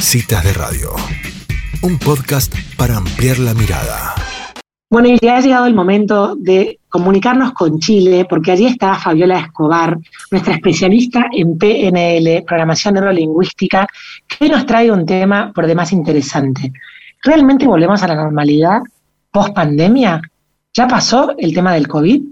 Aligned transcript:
Citas 0.00 0.44
de 0.44 0.52
Radio, 0.52 0.90
un 1.82 1.98
podcast 1.98 2.54
para 2.76 2.96
ampliar 2.96 3.38
la 3.38 3.52
mirada. 3.52 4.14
Bueno, 4.88 5.08
y 5.08 5.18
ya 5.20 5.36
ha 5.36 5.40
llegado 5.40 5.66
el 5.66 5.74
momento 5.74 6.36
de 6.36 6.78
comunicarnos 6.88 7.52
con 7.52 7.78
Chile, 7.80 8.24
porque 8.28 8.52
allí 8.52 8.66
está 8.66 8.94
Fabiola 8.94 9.40
Escobar, 9.40 9.98
nuestra 10.30 10.54
especialista 10.54 11.26
en 11.32 11.58
PNL, 11.58 12.44
programación 12.46 12.94
neurolingüística, 12.94 13.86
que 14.26 14.48
nos 14.48 14.64
trae 14.66 14.90
un 14.90 15.04
tema 15.04 15.52
por 15.52 15.66
demás 15.66 15.92
interesante. 15.92 16.72
¿Realmente 17.22 17.66
volvemos 17.66 18.02
a 18.02 18.08
la 18.08 18.14
normalidad 18.14 18.80
post 19.30 19.52
pandemia? 19.52 20.22
¿Ya 20.72 20.86
pasó 20.86 21.34
el 21.36 21.52
tema 21.52 21.74
del 21.74 21.88
COVID? 21.88 22.22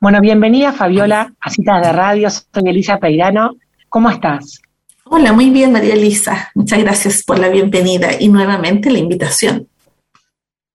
Bueno, 0.00 0.20
bienvenida 0.20 0.72
Fabiola 0.72 1.32
a 1.38 1.50
Citas 1.50 1.82
de 1.82 1.92
Radio, 1.92 2.30
soy 2.30 2.68
Elisa 2.68 2.98
Peirano. 2.98 3.56
¿Cómo 3.88 4.10
estás? 4.10 4.60
Hola, 5.06 5.34
muy 5.34 5.50
bien 5.50 5.70
María 5.70 5.94
Elisa. 5.94 6.50
Muchas 6.54 6.78
gracias 6.78 7.22
por 7.22 7.38
la 7.38 7.50
bienvenida 7.50 8.08
y 8.18 8.28
nuevamente 8.28 8.90
la 8.90 8.98
invitación. 8.98 9.68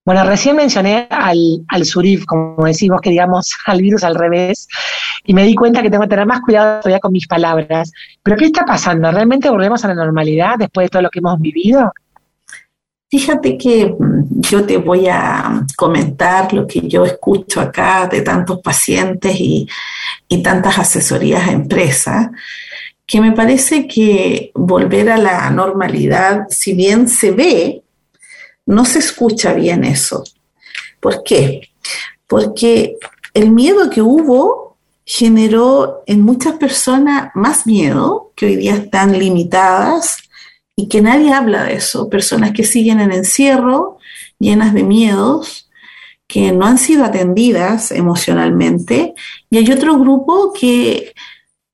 Bueno, 0.05 0.23
recién 0.23 0.55
mencioné 0.55 1.07
al, 1.09 1.65
al 1.67 1.85
surif, 1.85 2.25
como 2.25 2.63
decimos 2.65 3.01
que 3.01 3.09
digamos 3.09 3.57
al 3.65 3.81
virus 3.81 4.03
al 4.03 4.13
revés, 4.13 4.67
y 5.25 5.33
me 5.33 5.43
di 5.43 5.55
cuenta 5.55 5.81
que 5.81 5.89
tengo 5.89 6.03
que 6.03 6.09
tener 6.09 6.27
más 6.27 6.41
cuidado 6.41 6.79
todavía 6.81 6.99
con 6.99 7.11
mis 7.11 7.27
palabras. 7.27 7.91
Pero 8.21 8.37
¿qué 8.37 8.45
está 8.45 8.65
pasando? 8.65 9.11
¿Realmente 9.11 9.49
volvemos 9.49 9.83
a 9.83 9.87
la 9.87 9.95
normalidad 9.95 10.55
después 10.59 10.85
de 10.85 10.89
todo 10.89 11.01
lo 11.01 11.09
que 11.09 11.19
hemos 11.19 11.39
vivido? 11.39 11.91
Fíjate 13.09 13.57
que 13.57 13.87
mm, 13.87 14.41
yo 14.41 14.63
te 14.63 14.77
voy 14.77 15.07
a 15.07 15.65
comentar 15.75 16.53
lo 16.53 16.67
que 16.67 16.87
yo 16.87 17.03
escucho 17.03 17.59
acá 17.59 18.07
de 18.07 18.21
tantos 18.21 18.59
pacientes 18.61 19.35
y, 19.39 19.67
y 20.27 20.43
tantas 20.43 20.77
asesorías 20.77 21.47
a 21.47 21.51
empresas, 21.51 22.27
que 23.09 23.19
me 23.19 23.31
parece 23.31 23.87
que 23.87 24.51
volver 24.53 25.09
a 25.09 25.17
la 25.17 25.49
normalidad, 25.49 26.45
si 26.49 26.73
bien 26.73 27.09
se 27.09 27.31
ve, 27.31 27.81
no 28.67 28.85
se 28.85 28.99
escucha 28.99 29.53
bien 29.53 29.83
eso. 29.83 30.23
¿Por 30.99 31.23
qué? 31.23 31.71
Porque 32.27 32.97
el 33.33 33.49
miedo 33.49 33.89
que 33.89 34.03
hubo 34.03 34.77
generó 35.03 36.03
en 36.05 36.21
muchas 36.21 36.57
personas 36.57 37.31
más 37.33 37.65
miedo, 37.65 38.31
que 38.35 38.45
hoy 38.45 38.57
día 38.57 38.75
están 38.75 39.17
limitadas 39.17 40.17
y 40.75 40.87
que 40.87 41.01
nadie 41.01 41.33
habla 41.33 41.63
de 41.63 41.73
eso. 41.73 42.11
Personas 42.11 42.51
que 42.51 42.63
siguen 42.63 42.99
en 42.99 43.11
encierro, 43.11 43.97
llenas 44.37 44.71
de 44.75 44.83
miedos, 44.83 45.67
que 46.27 46.51
no 46.51 46.67
han 46.67 46.77
sido 46.77 47.05
atendidas 47.05 47.91
emocionalmente, 47.91 49.15
y 49.49 49.57
hay 49.57 49.71
otro 49.71 49.97
grupo 49.97 50.53
que 50.53 51.15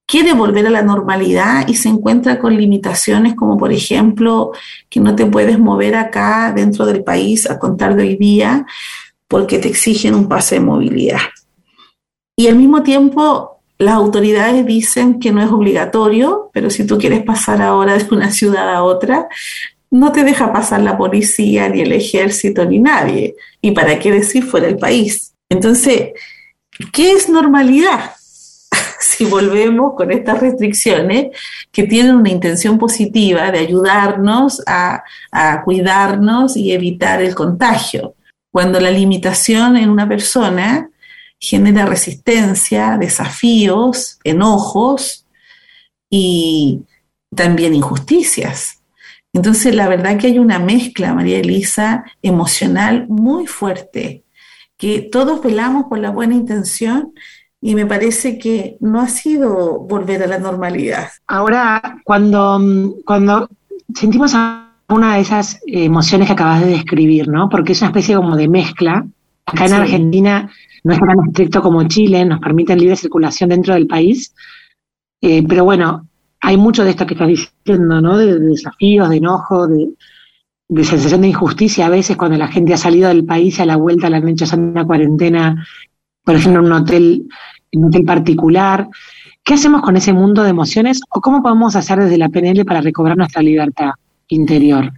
quiere 0.05 0.33
volver 0.33 0.67
a 0.67 0.69
la 0.69 0.81
normalidad 0.81 1.67
y 1.67 1.75
se 1.75 1.89
encuentra 1.89 2.39
con 2.39 2.55
limitaciones 2.55 3.35
como 3.35 3.57
por 3.57 3.73
ejemplo 3.73 4.51
que 4.89 4.99
no 4.99 5.15
te 5.15 5.25
puedes 5.25 5.59
mover 5.59 5.95
acá 5.95 6.53
dentro 6.55 6.85
del 6.85 7.03
país 7.03 7.49
a 7.49 7.59
contar 7.59 7.95
de 7.95 8.03
hoy 8.03 8.15
día 8.15 8.65
porque 9.27 9.59
te 9.59 9.67
exigen 9.67 10.13
un 10.13 10.27
pase 10.27 10.55
de 10.55 10.61
movilidad. 10.61 11.19
Y 12.35 12.47
al 12.47 12.55
mismo 12.55 12.83
tiempo 12.83 13.55
las 13.77 13.95
autoridades 13.95 14.65
dicen 14.65 15.19
que 15.19 15.31
no 15.31 15.41
es 15.41 15.51
obligatorio, 15.51 16.49
pero 16.53 16.69
si 16.69 16.85
tú 16.85 16.97
quieres 16.97 17.23
pasar 17.23 17.61
ahora 17.61 17.97
de 17.97 18.15
una 18.15 18.31
ciudad 18.31 18.73
a 18.73 18.83
otra, 18.83 19.27
no 19.91 20.11
te 20.11 20.23
deja 20.23 20.53
pasar 20.53 20.81
la 20.81 20.97
policía, 20.97 21.69
ni 21.69 21.81
el 21.81 21.91
ejército, 21.91 22.65
ni 22.65 22.79
nadie. 22.79 23.35
¿Y 23.61 23.71
para 23.71 23.99
qué 23.99 24.11
decir 24.11 24.43
fuera 24.43 24.67
del 24.67 24.77
país? 24.77 25.33
Entonces, 25.49 26.11
¿qué 26.93 27.11
es 27.11 27.29
normalidad? 27.29 28.14
si 28.99 29.25
volvemos 29.25 29.93
con 29.95 30.11
estas 30.11 30.39
restricciones 30.39 31.27
que 31.71 31.83
tienen 31.83 32.15
una 32.15 32.29
intención 32.29 32.77
positiva 32.77 33.51
de 33.51 33.59
ayudarnos 33.59 34.61
a, 34.65 35.03
cuidarnos 35.63 36.55
y 36.57 36.71
evitar 36.71 37.21
el 37.21 37.35
contagio. 37.35 38.15
Cuando 38.51 38.79
la 38.79 38.91
limitación 38.91 39.77
en 39.77 39.89
una 39.89 40.07
persona 40.07 40.89
genera 41.39 41.85
resistencia, 41.85 42.97
desafíos, 42.97 44.19
enojos 44.23 45.25
y 46.09 46.81
también 47.35 47.75
injusticias. 47.75 48.81
Entonces, 49.33 49.75
la 49.75 49.89
verdad 49.89 50.17
que 50.17 50.27
hay 50.27 50.39
una 50.39 50.59
mezcla, 50.59 51.13
María 51.13 51.39
Elisa, 51.39 52.05
emocional 52.21 53.05
muy 53.09 53.47
fuerte, 53.47 54.23
que 54.77 55.01
todos 55.01 55.43
velamos 55.43 55.85
por 55.89 55.99
la 55.99 56.09
buena 56.09 56.35
intención 56.35 57.13
y 57.61 57.75
me 57.75 57.85
parece 57.85 58.37
que 58.37 58.77
no 58.79 59.01
ha 59.01 59.07
sido 59.07 59.79
volver 59.79 60.23
a 60.23 60.27
la 60.27 60.39
normalidad. 60.39 61.09
Ahora, 61.27 62.01
cuando, 62.03 62.95
cuando 63.05 63.49
sentimos 63.93 64.33
una 64.89 65.15
de 65.15 65.21
esas 65.21 65.59
emociones 65.65 66.27
que 66.27 66.33
acabas 66.33 66.61
de 66.61 66.71
describir, 66.71 67.27
¿no? 67.27 67.49
Porque 67.49 67.71
es 67.71 67.81
una 67.81 67.89
especie 67.89 68.15
como 68.15 68.35
de 68.35 68.47
mezcla. 68.47 69.05
Acá 69.45 69.65
en 69.65 69.73
Argentina 69.73 70.49
no 70.83 70.93
es 70.93 70.99
tan 70.99 71.27
estricto 71.27 71.61
como 71.61 71.87
Chile, 71.87 72.23
nos 72.25 72.39
permiten 72.39 72.79
libre 72.79 72.95
circulación 72.95 73.49
dentro 73.49 73.73
del 73.73 73.87
país, 73.87 74.33
eh, 75.21 75.43
pero 75.47 75.63
bueno, 75.63 76.07
hay 76.39 76.57
mucho 76.57 76.83
de 76.83 76.91
esto 76.91 77.07
que 77.07 77.15
estás 77.15 77.27
diciendo, 77.27 78.01
¿no? 78.01 78.17
De, 78.17 78.39
desafíos, 78.39 79.09
de 79.09 79.17
enojo, 79.17 79.67
de, 79.67 79.89
de, 80.67 80.83
sensación 80.83 81.21
de 81.21 81.29
injusticia 81.29 81.87
a 81.87 81.89
veces 81.89 82.17
cuando 82.17 82.37
la 82.37 82.47
gente 82.47 82.75
ha 82.75 82.77
salido 82.77 83.07
del 83.07 83.25
país 83.25 83.57
y 83.57 83.61
a 83.63 83.65
la 83.65 83.77
vuelta 83.77 84.11
la 84.11 84.17
han 84.17 84.27
hecho 84.27 84.43
hacer 84.43 84.59
una 84.59 84.85
cuarentena, 84.85 85.65
por 86.25 86.35
ejemplo, 86.35 86.59
en 86.59 86.65
un 86.65 86.73
hotel 86.73 87.27
en 87.75 87.85
hotel 87.85 88.03
particular. 88.03 88.87
¿Qué 89.43 89.53
hacemos 89.53 89.81
con 89.81 89.95
ese 89.95 90.13
mundo 90.13 90.43
de 90.43 90.49
emociones 90.49 91.01
o 91.09 91.21
cómo 91.21 91.43
podemos 91.43 91.75
hacer 91.75 91.99
desde 91.99 92.17
la 92.17 92.29
PNL 92.29 92.65
para 92.65 92.81
recobrar 92.81 93.15
nuestra 93.15 93.41
libertad 93.41 93.91
interior? 94.29 94.91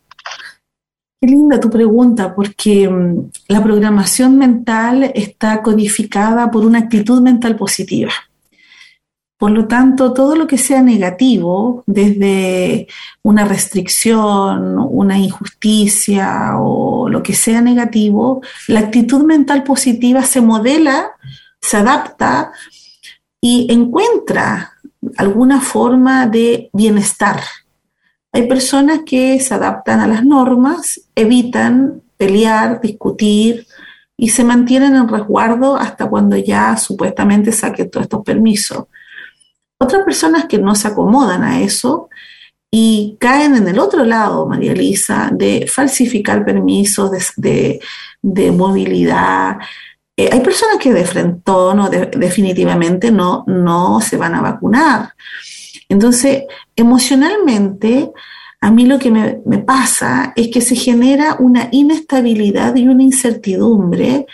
Qué 1.20 1.28
linda 1.28 1.60
tu 1.60 1.70
pregunta, 1.70 2.34
porque 2.34 2.88
mm, 2.88 3.30
la 3.50 3.64
programación 3.64 4.38
mental 4.38 5.12
está 5.16 5.62
codificada 5.62 6.50
por 6.52 6.66
una 6.66 6.80
actitud 6.80 7.22
mental 7.22 7.56
positiva. 7.56 8.12
Por 9.38 9.52
lo 9.52 9.68
tanto, 9.68 10.14
todo 10.14 10.36
lo 10.36 10.48
que 10.48 10.58
sea 10.58 10.82
negativo, 10.82 11.84
desde 11.86 12.88
una 13.22 13.46
restricción, 13.46 14.78
una 14.80 15.20
injusticia 15.20 16.58
o 16.58 17.08
lo 17.08 17.22
que 17.22 17.34
sea 17.34 17.62
negativo, 17.62 18.42
la 18.68 18.80
actitud 18.80 19.24
mental 19.24 19.64
positiva 19.64 20.24
se 20.24 20.42
modela 20.42 21.12
se 21.68 21.76
adapta 21.76 22.54
y 23.42 23.68
encuentra 23.70 24.72
alguna 25.18 25.60
forma 25.60 26.26
de 26.26 26.70
bienestar. 26.72 27.42
Hay 28.32 28.48
personas 28.48 29.02
que 29.06 29.40
se 29.42 29.54
adaptan 29.54 30.00
a 30.00 30.08
las 30.08 30.24
normas, 30.24 31.02
evitan 31.14 32.02
pelear, 32.16 32.80
discutir 32.80 33.68
y 34.16 34.30
se 34.30 34.46
mantienen 34.46 34.96
en 34.96 35.10
resguardo 35.10 35.76
hasta 35.76 36.10
cuando 36.10 36.38
ya 36.38 36.78
supuestamente 36.78 37.52
saquen 37.52 37.92
todos 37.92 38.06
estos 38.06 38.24
permisos. 38.24 38.86
Otras 39.78 40.04
personas 40.06 40.46
que 40.46 40.60
no 40.60 40.74
se 40.74 40.88
acomodan 40.88 41.44
a 41.44 41.60
eso 41.60 42.08
y 42.72 43.18
caen 43.20 43.58
en 43.58 43.68
el 43.68 43.78
otro 43.78 44.06
lado, 44.06 44.48
María 44.48 44.72
Elisa, 44.72 45.30
de 45.34 45.68
falsificar 45.68 46.46
permisos 46.46 47.12
de, 47.36 47.82
de 48.22 48.52
movilidad, 48.52 49.58
eh, 50.20 50.30
hay 50.32 50.40
personas 50.40 50.78
que 50.78 50.92
de 50.92 51.06
frente 51.06 51.42
no, 51.46 51.90
definitivamente 51.90 53.12
no, 53.12 53.44
no 53.46 54.02
se 54.02 54.18
van 54.18 54.34
a 54.34 54.42
vacunar. 54.42 55.14
Entonces, 55.88 56.44
emocionalmente, 56.76 58.12
a 58.60 58.72
mí 58.72 58.88
lo 58.88 58.98
que 58.98 59.12
me, 59.12 59.40
me, 59.46 59.60
pasa 59.60 60.34
es 60.36 60.48
que 60.48 60.60
se 60.60 60.76
genera 60.76 61.38
una 61.40 61.70
inestabilidad 61.72 62.76
y 62.76 62.88
una 62.88 63.04
incertidumbre 63.04 64.26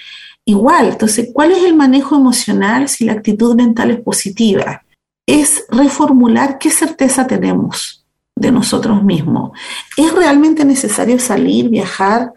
igual. 0.46 0.88
Entonces, 0.88 1.30
¿cuál 1.34 1.52
es 1.52 1.64
el 1.66 1.76
manejo 1.76 2.16
emocional 2.16 2.88
si 2.88 3.04
la 3.04 3.14
actitud 3.14 3.54
mental 3.56 3.92
es 3.92 4.00
positiva? 4.00 4.84
Es 5.28 5.66
reformular 5.70 6.58
qué 6.60 6.70
certeza 6.70 7.28
tenemos 7.28 8.06
de 8.36 8.52
nosotros 8.52 9.04
mismos. 9.04 9.52
¿Es 9.98 10.14
realmente 10.14 10.64
necesario 10.64 11.20
salir, 11.20 11.70
viajar 11.70 12.32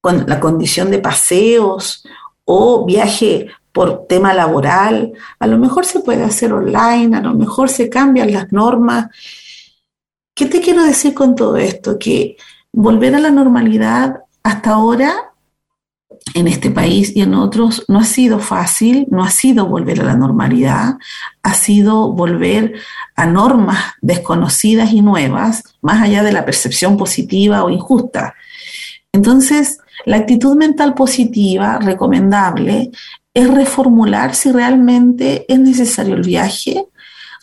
con 0.00 0.24
la 0.26 0.40
condición 0.40 0.90
de 0.90 0.98
paseos 0.98 2.04
o 2.44 2.84
viaje 2.84 3.48
por 3.72 4.06
tema 4.06 4.34
laboral, 4.34 5.12
a 5.38 5.46
lo 5.46 5.58
mejor 5.58 5.86
se 5.86 6.00
puede 6.00 6.22
hacer 6.22 6.52
online, 6.52 7.16
a 7.16 7.20
lo 7.20 7.34
mejor 7.34 7.68
se 7.68 7.88
cambian 7.88 8.32
las 8.32 8.52
normas. 8.52 9.08
¿Qué 10.34 10.46
te 10.46 10.60
quiero 10.60 10.82
decir 10.84 11.14
con 11.14 11.34
todo 11.34 11.56
esto? 11.56 11.98
Que 11.98 12.36
volver 12.72 13.14
a 13.14 13.20
la 13.20 13.30
normalidad 13.30 14.20
hasta 14.42 14.70
ahora 14.70 15.32
en 16.34 16.48
este 16.48 16.70
país 16.70 17.14
y 17.14 17.22
en 17.22 17.34
otros 17.34 17.84
no 17.88 17.98
ha 17.98 18.04
sido 18.04 18.38
fácil, 18.38 19.06
no 19.10 19.24
ha 19.24 19.30
sido 19.30 19.66
volver 19.66 20.00
a 20.00 20.04
la 20.04 20.16
normalidad, 20.16 20.96
ha 21.42 21.54
sido 21.54 22.12
volver 22.12 22.74
a 23.16 23.26
normas 23.26 23.78
desconocidas 24.00 24.92
y 24.92 25.00
nuevas, 25.00 25.64
más 25.80 26.02
allá 26.02 26.22
de 26.22 26.32
la 26.32 26.44
percepción 26.44 26.96
positiva 26.96 27.64
o 27.64 27.70
injusta. 27.70 28.34
Entonces, 29.12 29.78
la 30.04 30.16
actitud 30.18 30.56
mental 30.56 30.94
positiva 30.94 31.78
recomendable 31.78 32.90
es 33.34 33.48
reformular 33.48 34.34
si 34.34 34.52
realmente 34.52 35.46
es 35.48 35.58
necesario 35.58 36.14
el 36.14 36.22
viaje, 36.22 36.86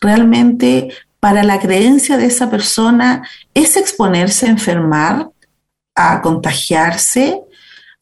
realmente 0.02 0.90
para 1.20 1.44
la 1.44 1.60
creencia 1.60 2.18
de 2.18 2.26
esa 2.26 2.50
persona 2.50 3.28
es 3.54 3.76
exponerse 3.76 4.46
a 4.46 4.52
enfermar, 4.52 5.30
a 5.96 6.22
contagiarse. 6.22 7.42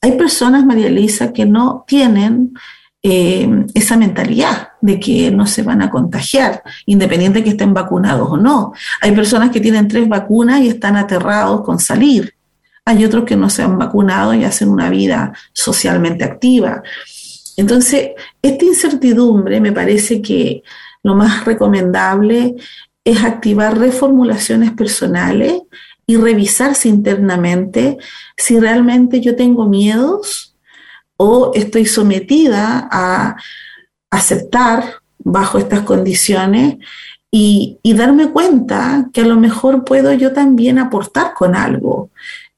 Hay 0.01 0.11
personas, 0.13 0.65
María 0.65 0.88
Elisa, 0.88 1.33
que 1.33 1.45
no 1.45 1.83
tienen 1.88 2.53
eh, 3.01 3.65
esa 3.73 3.97
mentalidad 3.97 4.69
de 4.81 4.99
que 4.99 5.31
no 5.31 5.47
se 5.47 5.63
van 5.63 5.81
a 5.81 5.89
contagiar, 5.89 6.61
independiente 6.85 7.39
de 7.39 7.44
que 7.44 7.51
estén 7.51 7.73
vacunados 7.73 8.29
o 8.29 8.38
no. 8.38 8.73
Hay 9.01 9.13
personas 9.13 9.49
que 9.49 9.61
tienen 9.61 9.88
tres 9.88 10.07
vacunas 10.07 10.61
y 10.61 10.67
están 10.67 10.95
aterrados 10.95 11.61
con 11.61 11.79
salir. 11.79 12.36
Hay 12.87 13.03
otros 13.03 13.25
que 13.25 13.35
no 13.35 13.49
se 13.49 13.63
han 13.63 13.77
vacunado 13.77 14.33
y 14.33 14.45
hacen 14.45 14.69
una 14.69 14.89
vida 14.89 15.33
socialmente 15.51 16.23
activa. 16.23 16.83
Entonces, 17.57 18.11
esta 18.41 18.63
incertidumbre 18.63 19.59
me 19.59 19.73
parece 19.73 20.21
que 20.21 20.63
lo 21.03 21.13
más 21.13 21.43
recomendable 21.43 22.55
es 23.03 23.23
activar 23.25 23.77
reformulaciones 23.77 24.71
personales 24.71 25.63
y 26.05 26.15
revisarse 26.15 26.87
internamente 26.87 27.97
si 28.37 28.57
realmente 28.57 29.19
yo 29.19 29.35
tengo 29.35 29.67
miedos 29.67 30.55
o 31.17 31.51
estoy 31.55 31.85
sometida 31.87 32.87
a 32.89 33.35
aceptar 34.09 35.01
bajo 35.17 35.57
estas 35.57 35.81
condiciones 35.81 36.77
y, 37.29 37.79
darme 37.83 38.29
cuenta 38.29 39.09
que 39.11 39.21
a 39.21 39.25
lo 39.25 39.35
mejor 39.35 39.83
puedo 39.83 40.13
yo 40.13 40.31
también 40.31 40.79
aportar 40.79 41.33
con 41.33 41.55
algo, 41.55 42.11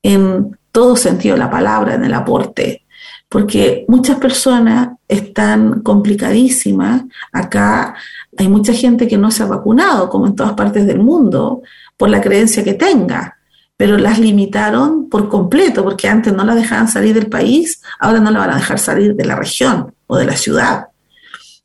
en 0.03 0.57
todo 0.71 0.95
sentido 0.95 1.35
de 1.35 1.39
la 1.39 1.49
palabra, 1.49 1.95
en 1.95 2.05
el 2.05 2.13
aporte, 2.13 2.85
porque 3.27 3.85
muchas 3.87 4.17
personas 4.17 4.89
están 5.07 5.81
complicadísimas. 5.81 7.03
Acá 7.31 7.95
hay 8.37 8.47
mucha 8.47 8.73
gente 8.73 9.07
que 9.07 9.17
no 9.17 9.31
se 9.31 9.43
ha 9.43 9.47
vacunado, 9.47 10.09
como 10.09 10.27
en 10.27 10.35
todas 10.35 10.53
partes 10.53 10.85
del 10.85 10.99
mundo, 10.99 11.61
por 11.97 12.09
la 12.09 12.21
creencia 12.21 12.63
que 12.63 12.73
tenga, 12.73 13.37
pero 13.77 13.97
las 13.97 14.19
limitaron 14.19 15.09
por 15.09 15.29
completo, 15.29 15.83
porque 15.83 16.07
antes 16.07 16.33
no 16.33 16.43
la 16.43 16.55
dejaban 16.55 16.87
salir 16.87 17.13
del 17.13 17.27
país, 17.27 17.81
ahora 17.99 18.19
no 18.19 18.31
la 18.31 18.39
van 18.39 18.51
a 18.51 18.55
dejar 18.55 18.79
salir 18.79 19.15
de 19.15 19.25
la 19.25 19.35
región 19.35 19.93
o 20.07 20.17
de 20.17 20.25
la 20.25 20.35
ciudad. 20.35 20.87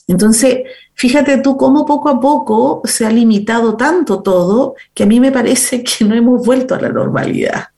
Entonces, 0.07 0.59
fíjate 0.95 1.39
tú 1.39 1.57
cómo 1.57 1.87
poco 1.87 2.09
a 2.09 2.21
poco 2.21 2.83
se 2.85 3.07
ha 3.07 3.11
limitado 3.11 3.77
tanto 3.77 4.23
todo 4.23 4.75
que 4.93 5.05
a 5.05 5.07
mí 5.07 5.19
me 5.19 5.33
parece 5.33 5.83
que 5.83 6.05
no 6.05 6.15
hemos 6.15 6.45
vuelto 6.45 6.75
a 6.75 6.81
la 6.81 6.91
normalidad. 6.91 7.69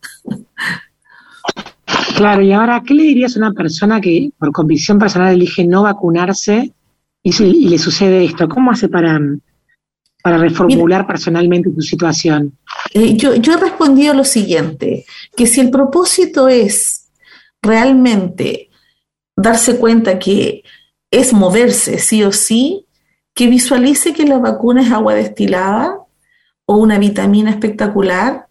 Claro, 2.15 2.41
y 2.41 2.51
ahora, 2.51 2.81
¿qué 2.85 2.93
le 2.93 3.03
dirías 3.03 3.35
a 3.35 3.39
una 3.39 3.53
persona 3.53 3.99
que 4.01 4.31
por 4.37 4.51
convicción 4.51 4.97
personal 4.97 5.33
elige 5.33 5.65
no 5.65 5.83
vacunarse 5.83 6.71
y, 7.21 7.67
le 7.69 7.77
sucede 7.77 8.23
esto? 8.23 8.47
¿Cómo 8.47 8.71
hace 8.71 8.87
para, 8.87 9.19
para 10.23 10.37
reformular 10.37 11.05
personalmente 11.05 11.69
su 11.75 11.81
situación? 11.81 12.57
Eh, 12.93 13.15
yo, 13.15 13.35
yo 13.35 13.53
he 13.53 13.57
respondido 13.57 14.13
lo 14.13 14.23
siguiente, 14.23 15.05
que 15.35 15.47
si 15.47 15.61
el 15.61 15.69
propósito 15.69 16.47
es 16.47 17.09
realmente 17.61 18.69
darse 19.35 19.77
cuenta 19.77 20.19
que 20.19 20.63
es 21.11 21.33
moverse 21.33 21.99
sí 21.99 22.23
o 22.23 22.31
sí, 22.31 22.85
que 23.33 23.47
visualice 23.47 24.13
que 24.13 24.25
la 24.25 24.39
vacuna 24.39 24.81
es 24.81 24.91
agua 24.91 25.13
destilada 25.13 25.99
o 26.65 26.77
una 26.77 26.97
vitamina 26.97 27.51
espectacular 27.51 28.46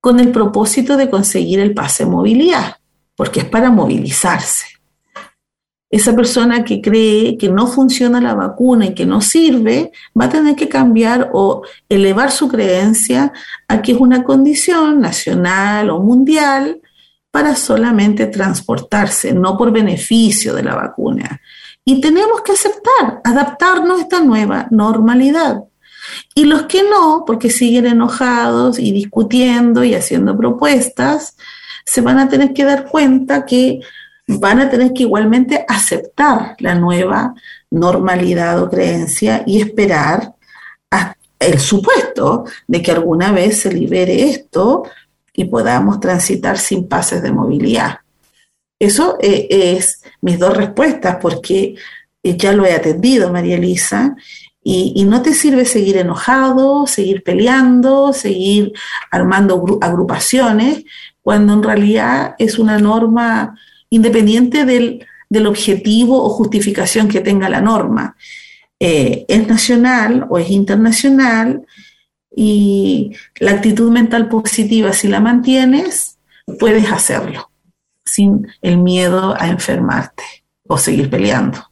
con 0.00 0.20
el 0.20 0.30
propósito 0.30 0.96
de 0.96 1.10
conseguir 1.10 1.60
el 1.60 1.74
pase 1.74 2.04
de 2.04 2.10
movilidad 2.10 2.76
porque 3.16 3.40
es 3.40 3.46
para 3.46 3.70
movilizarse. 3.70 4.66
Esa 5.88 6.14
persona 6.14 6.64
que 6.64 6.80
cree 6.80 7.38
que 7.38 7.48
no 7.48 7.66
funciona 7.66 8.20
la 8.20 8.34
vacuna 8.34 8.86
y 8.86 8.94
que 8.94 9.06
no 9.06 9.20
sirve, 9.20 9.92
va 10.20 10.26
a 10.26 10.30
tener 10.30 10.54
que 10.56 10.68
cambiar 10.68 11.30
o 11.32 11.62
elevar 11.88 12.30
su 12.30 12.48
creencia 12.48 13.32
a 13.68 13.80
que 13.80 13.92
es 13.92 13.98
una 13.98 14.24
condición 14.24 15.00
nacional 15.00 15.90
o 15.90 16.00
mundial 16.00 16.80
para 17.30 17.54
solamente 17.54 18.26
transportarse, 18.26 19.32
no 19.32 19.56
por 19.56 19.70
beneficio 19.70 20.54
de 20.54 20.64
la 20.64 20.74
vacuna. 20.74 21.40
Y 21.84 22.00
tenemos 22.00 22.42
que 22.42 22.52
aceptar, 22.52 23.20
adaptarnos 23.22 23.98
a 23.98 24.02
esta 24.02 24.20
nueva 24.20 24.66
normalidad. 24.70 25.62
Y 26.34 26.44
los 26.44 26.62
que 26.62 26.82
no, 26.82 27.24
porque 27.26 27.50
siguen 27.50 27.86
enojados 27.86 28.78
y 28.78 28.92
discutiendo 28.92 29.84
y 29.84 29.94
haciendo 29.94 30.36
propuestas, 30.36 31.36
se 31.84 32.00
van 32.00 32.18
a 32.18 32.28
tener 32.28 32.52
que 32.52 32.64
dar 32.64 32.86
cuenta 32.86 33.46
que 33.46 33.80
van 34.26 34.60
a 34.60 34.68
tener 34.68 34.92
que 34.92 35.04
igualmente 35.04 35.64
aceptar 35.68 36.56
la 36.58 36.74
nueva 36.74 37.34
normalidad 37.70 38.60
o 38.62 38.68
creencia 38.68 39.42
y 39.46 39.60
esperar 39.60 40.34
el 41.38 41.60
supuesto 41.60 42.44
de 42.66 42.82
que 42.82 42.92
alguna 42.92 43.30
vez 43.30 43.60
se 43.60 43.72
libere 43.72 44.30
esto 44.30 44.84
y 45.34 45.44
podamos 45.44 46.00
transitar 46.00 46.58
sin 46.58 46.88
pases 46.88 47.22
de 47.22 47.30
movilidad. 47.30 48.00
Eso 48.78 49.16
eh, 49.20 49.46
es 49.50 50.02
mis 50.22 50.38
dos 50.38 50.56
respuestas 50.56 51.18
porque 51.20 51.74
eh, 52.22 52.36
ya 52.36 52.52
lo 52.52 52.64
he 52.64 52.74
atendido, 52.74 53.32
María 53.32 53.56
Elisa, 53.56 54.16
y, 54.68 55.04
no 55.04 55.22
te 55.22 55.32
sirve 55.32 55.64
seguir 55.64 55.96
enojado, 55.96 56.88
seguir 56.88 57.22
peleando, 57.22 58.12
seguir 58.12 58.72
armando 59.12 59.78
agrupaciones, 59.80 60.82
cuando 61.22 61.52
en 61.52 61.62
realidad 61.62 62.34
es 62.40 62.58
una 62.58 62.80
norma 62.80 63.56
independiente 63.90 64.64
del, 64.64 65.06
objetivo 65.46 66.20
o 66.20 66.30
justificación 66.30 67.06
que 67.06 67.20
tenga 67.20 67.48
la 67.48 67.60
norma. 67.60 68.16
Eh, 68.80 69.24
es 69.28 69.46
nacional 69.46 70.26
o 70.30 70.38
es 70.38 70.50
internacional 70.50 71.64
y 72.34 73.12
la 73.38 73.52
actitud 73.52 73.92
mental 73.92 74.28
positiva, 74.28 74.92
si 74.92 75.06
la 75.06 75.20
mantienes, 75.20 76.18
puedes 76.58 76.90
hacerlo 76.90 77.50
sin 78.04 78.48
el 78.62 78.78
miedo 78.78 79.36
a 79.38 79.48
enfermarte 79.48 80.24
o 80.66 80.76
seguir 80.76 81.08
peleando. 81.08 81.70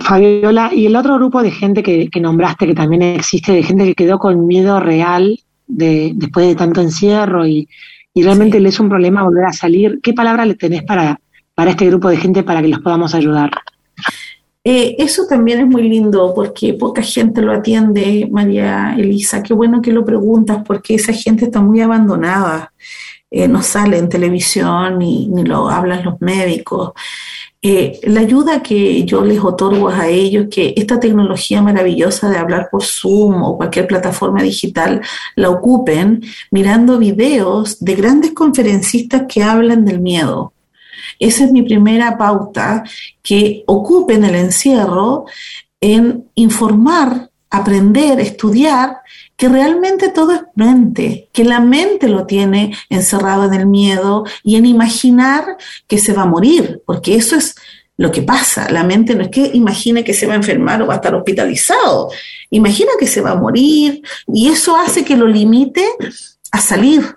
Fabiola, 0.00 0.70
y 0.74 0.86
el 0.86 0.96
otro 0.96 1.14
grupo 1.16 1.42
de 1.42 1.50
gente 1.50 1.82
que, 1.82 2.20
nombraste, 2.20 2.66
que 2.66 2.74
también 2.74 3.02
existe, 3.02 3.52
de 3.52 3.62
gente 3.62 3.84
que 3.84 3.94
quedó 3.94 4.18
con 4.18 4.46
miedo 4.46 4.80
real 4.80 5.38
de, 5.66 6.12
después 6.14 6.46
de 6.46 6.54
tanto 6.54 6.80
encierro 6.80 7.46
y, 7.46 7.68
y 8.14 8.22
realmente 8.22 8.60
le 8.60 8.68
es 8.68 8.80
un 8.80 8.88
problema 8.88 9.22
volver 9.22 9.44
a 9.44 9.52
salir, 9.52 10.00
¿qué 10.02 10.12
palabra 10.12 10.44
le 10.44 10.54
tenés 10.54 10.82
para, 10.82 11.20
para 11.54 11.70
este 11.70 11.86
grupo 11.86 12.08
de 12.08 12.16
gente 12.16 12.42
para 12.42 12.62
que 12.62 12.68
los 12.68 12.80
podamos 12.80 13.14
ayudar? 13.14 13.50
Eh, 14.64 14.96
eso 14.98 15.26
también 15.26 15.60
es 15.60 15.66
muy 15.66 15.88
lindo 15.88 16.34
porque 16.34 16.74
poca 16.74 17.00
gente 17.00 17.40
lo 17.40 17.52
atiende, 17.52 18.28
María 18.30 18.94
Elisa. 18.98 19.42
Qué 19.42 19.54
bueno 19.54 19.80
que 19.80 19.92
lo 19.92 20.04
preguntas 20.04 20.62
porque 20.66 20.96
esa 20.96 21.12
gente 21.12 21.46
está 21.46 21.60
muy 21.60 21.80
abandonada. 21.80 22.72
Eh, 23.30 23.46
no 23.46 23.62
sale 23.62 23.98
en 23.98 24.08
televisión 24.08 24.98
ni, 24.98 25.26
ni 25.28 25.44
lo 25.44 25.68
hablan 25.68 26.04
los 26.04 26.20
médicos. 26.20 26.92
Eh, 27.60 27.98
la 28.04 28.20
ayuda 28.20 28.62
que 28.62 29.04
yo 29.04 29.24
les 29.24 29.40
otorgo 29.42 29.88
a 29.88 30.06
ellos, 30.06 30.46
que 30.48 30.74
esta 30.76 31.00
tecnología 31.00 31.60
maravillosa 31.60 32.30
de 32.30 32.38
hablar 32.38 32.68
por 32.70 32.84
Zoom 32.84 33.42
o 33.42 33.56
cualquier 33.56 33.88
plataforma 33.88 34.42
digital 34.42 35.00
la 35.34 35.50
ocupen 35.50 36.22
mirando 36.52 36.98
videos 36.98 37.80
de 37.80 37.96
grandes 37.96 38.32
conferencistas 38.32 39.24
que 39.28 39.42
hablan 39.42 39.84
del 39.84 40.00
miedo. 40.00 40.52
Esa 41.18 41.44
es 41.44 41.52
mi 41.52 41.62
primera 41.62 42.16
pauta, 42.16 42.84
que 43.22 43.64
ocupen 43.66 44.24
el 44.24 44.36
encierro 44.36 45.24
en 45.80 46.26
informar, 46.36 47.30
aprender, 47.50 48.20
estudiar 48.20 48.98
que 49.38 49.48
realmente 49.48 50.08
todo 50.08 50.32
es 50.32 50.42
mente, 50.56 51.28
que 51.32 51.44
la 51.44 51.60
mente 51.60 52.08
lo 52.08 52.26
tiene 52.26 52.76
encerrado 52.90 53.44
en 53.44 53.54
el 53.54 53.66
miedo 53.66 54.24
y 54.42 54.56
en 54.56 54.66
imaginar 54.66 55.56
que 55.86 55.98
se 55.98 56.12
va 56.12 56.22
a 56.22 56.26
morir, 56.26 56.82
porque 56.84 57.14
eso 57.14 57.36
es 57.36 57.54
lo 57.96 58.10
que 58.10 58.22
pasa. 58.22 58.68
La 58.68 58.82
mente 58.82 59.14
no 59.14 59.22
es 59.22 59.28
que 59.28 59.48
imagine 59.54 60.02
que 60.02 60.12
se 60.12 60.26
va 60.26 60.32
a 60.32 60.36
enfermar 60.36 60.82
o 60.82 60.88
va 60.88 60.94
a 60.94 60.96
estar 60.96 61.14
hospitalizado, 61.14 62.10
imagina 62.50 62.90
que 62.98 63.06
se 63.06 63.20
va 63.20 63.30
a 63.30 63.36
morir 63.36 64.02
y 64.26 64.48
eso 64.48 64.76
hace 64.76 65.04
que 65.04 65.16
lo 65.16 65.28
limite 65.28 65.86
a 66.50 66.60
salir. 66.60 67.16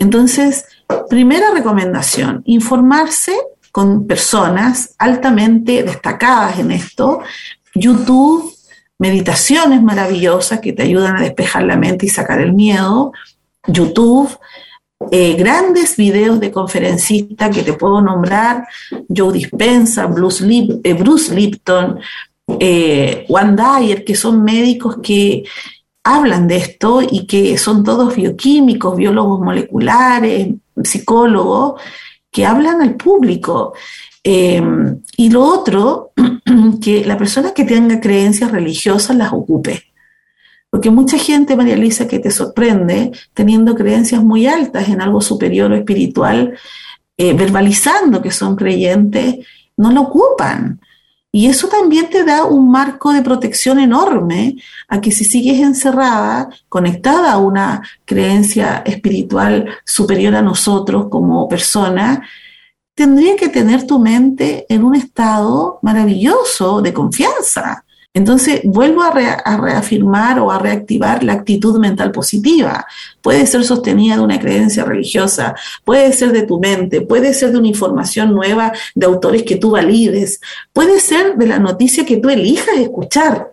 Entonces, 0.00 0.64
primera 1.08 1.52
recomendación, 1.52 2.42
informarse 2.46 3.38
con 3.70 4.08
personas 4.08 4.96
altamente 4.98 5.84
destacadas 5.84 6.58
en 6.58 6.72
esto. 6.72 7.20
YouTube 7.76 8.52
meditaciones 9.00 9.82
maravillosas 9.82 10.60
que 10.60 10.74
te 10.74 10.82
ayudan 10.82 11.16
a 11.16 11.22
despejar 11.22 11.62
la 11.64 11.76
mente 11.76 12.04
y 12.04 12.10
sacar 12.10 12.38
el 12.40 12.52
miedo, 12.52 13.12
YouTube, 13.66 14.38
eh, 15.10 15.32
grandes 15.36 15.96
videos 15.96 16.38
de 16.38 16.50
conferencistas 16.50 17.54
que 17.54 17.62
te 17.62 17.72
puedo 17.72 18.02
nombrar, 18.02 18.68
Joe 19.08 19.32
Dispensa, 19.32 20.04
Bruce, 20.04 20.44
eh, 20.84 20.92
Bruce 20.92 21.34
Lipton, 21.34 21.98
eh, 22.58 23.24
Juan 23.26 23.56
Dyer, 23.56 24.04
que 24.04 24.14
son 24.14 24.44
médicos 24.44 24.98
que 25.02 25.44
hablan 26.04 26.46
de 26.46 26.56
esto 26.56 27.00
y 27.00 27.26
que 27.26 27.56
son 27.56 27.82
todos 27.82 28.14
bioquímicos, 28.14 28.96
biólogos 28.96 29.40
moleculares, 29.40 30.48
psicólogos, 30.84 31.80
que 32.30 32.44
hablan 32.44 32.82
al 32.82 32.96
público. 32.96 33.72
Em, 34.22 35.00
y 35.16 35.30
lo 35.30 35.42
otro, 35.42 36.12
que 36.82 37.04
la 37.04 37.16
persona 37.16 37.52
que 37.52 37.64
tenga 37.64 38.00
creencias 38.00 38.50
religiosas 38.50 39.16
las 39.16 39.32
ocupe. 39.32 39.84
Porque 40.68 40.90
mucha 40.90 41.18
gente, 41.18 41.56
María 41.56 41.74
Elisa, 41.74 42.06
que 42.06 42.20
te 42.20 42.30
sorprende, 42.30 43.10
teniendo 43.34 43.74
creencias 43.74 44.22
muy 44.22 44.46
altas 44.46 44.88
en 44.88 45.00
algo 45.00 45.20
superior 45.20 45.72
o 45.72 45.74
espiritual, 45.74 46.54
eh, 47.16 47.34
verbalizando 47.34 48.22
que 48.22 48.30
son 48.30 48.56
creyentes, 48.56 49.46
no 49.76 49.90
lo 49.90 50.02
ocupan. 50.02 50.80
Y 51.32 51.46
eso 51.46 51.68
también 51.68 52.10
te 52.10 52.24
da 52.24 52.44
un 52.44 52.70
marco 52.70 53.12
de 53.12 53.22
protección 53.22 53.78
enorme 53.78 54.56
a 54.88 55.00
que 55.00 55.12
si 55.12 55.24
sigues 55.24 55.60
encerrada, 55.60 56.48
conectada 56.68 57.32
a 57.32 57.38
una 57.38 57.82
creencia 58.04 58.82
espiritual 58.84 59.68
superior 59.84 60.34
a 60.34 60.42
nosotros 60.42 61.06
como 61.08 61.48
personas, 61.48 62.20
tendría 62.94 63.36
que 63.36 63.48
tener 63.48 63.86
tu 63.86 63.98
mente 63.98 64.66
en 64.68 64.84
un 64.84 64.94
estado 64.94 65.78
maravilloso 65.82 66.82
de 66.82 66.92
confianza. 66.92 67.84
Entonces, 68.12 68.62
vuelvo 68.64 69.02
a, 69.02 69.12
reafirmar 69.12 70.40
o 70.40 70.50
a 70.50 70.58
reactivar 70.58 71.22
la 71.22 71.34
actitud 71.34 71.78
mental 71.78 72.10
positiva. 72.10 72.84
Puede 73.22 73.46
ser 73.46 73.62
sostenida 73.62 74.16
de 74.16 74.22
una 74.22 74.40
creencia 74.40 74.84
religiosa, 74.84 75.54
puede 75.84 76.12
ser 76.12 76.32
de 76.32 76.42
tu 76.42 76.58
mente, 76.58 77.02
puede 77.02 77.32
ser 77.34 77.52
de 77.52 77.58
una 77.58 77.68
información 77.68 78.34
nueva 78.34 78.72
de 78.96 79.06
autores 79.06 79.44
que 79.44 79.56
tú 79.56 79.70
valides, 79.70 80.40
puede 80.72 80.98
ser 80.98 81.36
de 81.36 81.46
la 81.46 81.60
noticia 81.60 82.04
que 82.04 82.16
tú 82.16 82.30
elijas 82.30 82.76
escuchar. 82.78 83.52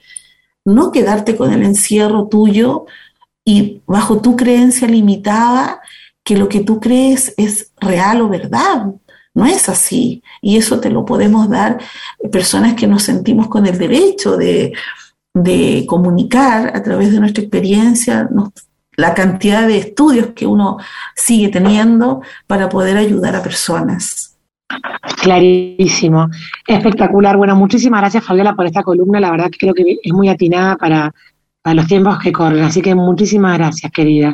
No 0.65 0.91
quedarte 0.91 1.35
con 1.35 1.53
el 1.53 1.61
encierro 1.61 2.27
tuyo 2.27 2.87
y 3.45 3.81
bajo 3.85 4.21
tu 4.21 4.35
creencia 4.35 4.87
limitada 4.87 5.81
que 6.23 6.35
lo 6.35 6.49
que 6.49 6.61
tú 6.61 6.79
crees 6.79 7.33
es 7.37 7.71
real 7.79 8.21
o 8.21 8.27
verdad. 8.27 8.87
No 9.37 9.45
es 9.45 9.69
así. 9.69 10.23
Y 10.41 10.57
eso 10.57 10.79
te 10.79 10.89
lo 10.89 11.05
podemos 11.05 11.47
dar 11.47 11.77
personas 12.31 12.73
que 12.73 12.87
nos 12.87 13.03
sentimos 13.03 13.47
con 13.47 13.67
el 13.67 13.77
derecho 13.77 14.35
de, 14.35 14.73
comunicar 15.85 16.75
a 16.75 16.81
través 16.81 17.11
de 17.11 17.19
nuestra 17.19 17.43
experiencia, 17.43 18.27
la 18.95 19.13
cantidad 19.13 19.67
de 19.67 19.77
estudios 19.77 20.29
que 20.33 20.47
uno 20.47 20.77
sigue 21.15 21.49
teniendo 21.49 22.23
para 22.47 22.67
poder 22.67 22.97
ayudar 22.97 23.35
a 23.35 23.43
personas. 23.43 24.35
Clarísimo, 25.21 26.29
espectacular. 26.65 27.37
Bueno, 27.37 27.55
muchísimas 27.55 28.01
gracias 28.01 28.23
Fabiola 28.23 28.55
por 28.55 28.65
esta 28.65 28.81
columna. 28.81 29.19
La 29.19 29.29
verdad 29.29 29.51
que 29.51 29.59
creo 29.59 29.75
que 29.75 29.99
es 30.01 30.13
muy 30.13 30.29
atinada 30.29 30.77
para, 30.77 31.13
para 31.61 31.75
los 31.75 31.85
tiempos 31.85 32.17
que 32.17 32.31
corren. 32.31 32.63
Así 32.63 32.81
que 32.81 32.95
muchísimas 32.95 33.55
gracias, 33.55 33.91
querida. 33.91 34.33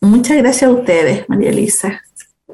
Muchas 0.00 0.38
gracias 0.38 0.70
a 0.70 0.72
ustedes, 0.72 1.28
María 1.28 1.50
Elisa. 1.50 2.00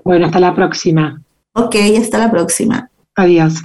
Bueno, 0.03 0.27
hasta 0.27 0.41
la 0.41 0.57
próxima. 0.57 1.23
Ok, 1.55 1.77
hasta 2.01 2.19
la 2.19 2.31
próxima. 2.31 2.91
Adiós. 3.15 3.63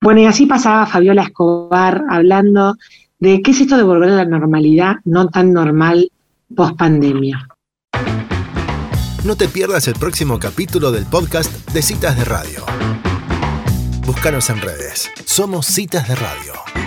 Bueno, 0.00 0.20
y 0.20 0.26
así 0.26 0.46
pasaba 0.46 0.86
Fabiola 0.86 1.22
Escobar 1.22 2.04
hablando 2.08 2.76
de 3.18 3.42
qué 3.42 3.50
es 3.50 3.60
esto 3.60 3.76
de 3.76 3.82
volver 3.82 4.10
a 4.10 4.16
la 4.16 4.24
normalidad 4.24 4.96
no 5.04 5.28
tan 5.28 5.52
normal 5.52 6.12
post 6.54 6.76
pandemia. 6.76 7.48
No 9.24 9.34
te 9.36 9.48
pierdas 9.48 9.88
el 9.88 9.94
próximo 9.94 10.38
capítulo 10.38 10.92
del 10.92 11.04
podcast 11.04 11.68
de 11.70 11.82
Citas 11.82 12.16
de 12.16 12.24
Radio. 12.24 12.64
Búscanos 14.06 14.48
en 14.50 14.60
redes. 14.60 15.10
Somos 15.24 15.66
Citas 15.66 16.06
de 16.06 16.14
Radio. 16.14 16.85